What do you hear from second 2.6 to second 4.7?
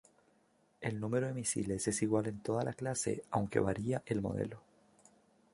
la clase aunque varía el modelo.